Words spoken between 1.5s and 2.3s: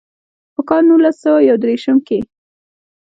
ديرشم کښې